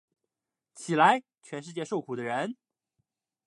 [0.73, 2.57] 起来，全世界受苦的人！